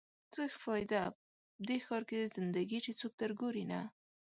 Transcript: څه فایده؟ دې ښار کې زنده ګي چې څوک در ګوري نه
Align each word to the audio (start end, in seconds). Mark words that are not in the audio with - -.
څه 0.33 0.43
فایده؟ 0.63 1.03
دې 1.67 1.77
ښار 1.85 2.03
کې 2.09 2.31
زنده 2.35 2.61
ګي 2.69 2.79
چې 2.85 2.91
څوک 2.99 3.13
در 3.21 3.31
ګوري 3.41 3.65
نه 3.71 3.81